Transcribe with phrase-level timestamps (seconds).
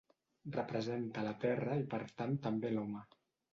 [0.55, 3.07] Representa la Terra i per tant també a l'home.